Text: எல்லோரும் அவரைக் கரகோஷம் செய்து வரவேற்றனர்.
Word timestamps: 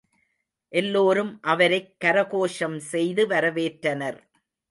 எல்லோரும் 0.73 1.39
அவரைக் 1.41 1.95
கரகோஷம் 2.05 2.77
செய்து 2.77 3.27
வரவேற்றனர். 3.27 4.19